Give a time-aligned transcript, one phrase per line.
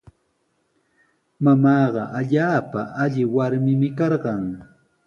[1.43, 4.43] Mamaaqa allaapa alli warmimi karqan.